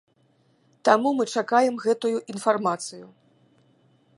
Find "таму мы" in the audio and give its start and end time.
0.87-1.27